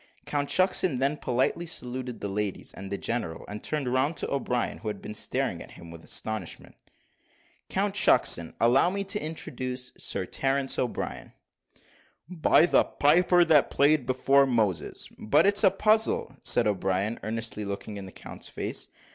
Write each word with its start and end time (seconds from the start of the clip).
Count 0.25 0.49
Shucksen 0.49 0.97
then 0.97 1.15
politely 1.15 1.67
saluted 1.67 2.21
the 2.21 2.27
ladies 2.27 2.73
and 2.73 2.91
the 2.91 2.97
general, 2.97 3.45
and 3.47 3.63
turned 3.63 3.87
round 3.93 4.17
to 4.17 4.31
O'Brien, 4.31 4.79
who 4.79 4.87
had 4.87 4.99
been 4.99 5.13
staring 5.13 5.61
at 5.61 5.69
him 5.73 5.91
with 5.91 6.03
astonishment. 6.03 6.73
"Count 7.69 7.93
Shucksen, 7.95 8.55
allow 8.59 8.89
me 8.89 9.03
to 9.03 9.23
introduce 9.23 9.91
Sir 9.99 10.25
Terence 10.25 10.79
O'Brien." 10.79 11.33
"By 12.27 12.65
the 12.65 12.83
piper 12.83 13.45
that 13.45 13.69
played 13.69 14.07
before 14.07 14.47
Moses, 14.47 15.07
but 15.19 15.45
it's 15.45 15.63
a 15.63 15.69
puzzle," 15.69 16.35
said 16.43 16.65
O'Brien, 16.65 17.19
earnestly 17.21 17.63
looking 17.63 17.97
in 17.97 18.07
the 18.07 18.11
count's 18.11 18.47
face. 18.47 18.89